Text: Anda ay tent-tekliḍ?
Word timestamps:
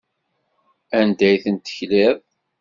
Anda 0.99 1.23
ay 1.29 1.35
tent-tekliḍ? 1.43 2.17